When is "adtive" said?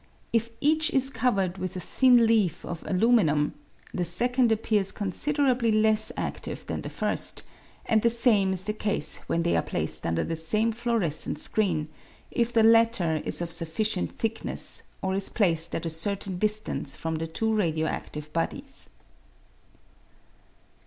6.17-6.65, 17.87-18.33